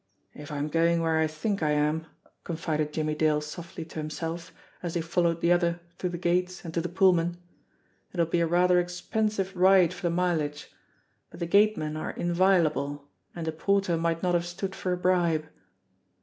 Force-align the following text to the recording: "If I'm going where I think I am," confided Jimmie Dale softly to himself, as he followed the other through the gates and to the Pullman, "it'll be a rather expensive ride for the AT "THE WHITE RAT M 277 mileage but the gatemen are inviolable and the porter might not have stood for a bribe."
"If 0.33 0.51
I'm 0.51 0.67
going 0.67 0.99
where 1.03 1.19
I 1.19 1.27
think 1.27 1.61
I 1.61 1.73
am," 1.73 2.07
confided 2.43 2.91
Jimmie 2.91 3.13
Dale 3.13 3.39
softly 3.39 3.85
to 3.85 3.99
himself, 3.99 4.51
as 4.81 4.95
he 4.95 5.01
followed 5.01 5.41
the 5.41 5.51
other 5.51 5.79
through 5.99 6.09
the 6.09 6.17
gates 6.17 6.65
and 6.65 6.73
to 6.73 6.81
the 6.81 6.89
Pullman, 6.89 7.37
"it'll 8.11 8.25
be 8.25 8.39
a 8.39 8.47
rather 8.47 8.79
expensive 8.79 9.55
ride 9.55 9.93
for 9.93 10.01
the 10.01 10.07
AT 10.07 10.15
"THE 10.15 10.21
WHITE 10.21 10.37
RAT 10.39 10.41
M 10.41 10.57
277 10.57 10.57
mileage 10.57 10.71
but 11.29 11.39
the 11.39 11.45
gatemen 11.45 11.95
are 11.95 12.19
inviolable 12.19 13.07
and 13.35 13.45
the 13.45 13.51
porter 13.51 13.95
might 13.95 14.23
not 14.23 14.33
have 14.33 14.47
stood 14.47 14.73
for 14.73 14.91
a 14.91 14.97
bribe." 14.97 15.45